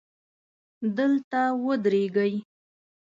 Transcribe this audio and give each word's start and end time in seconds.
دلته 0.97 1.41
ودرېږئ 1.65 2.33